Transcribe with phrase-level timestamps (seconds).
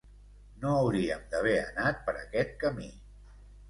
[0.63, 2.95] No hauríem d'haver anat per aquest camí.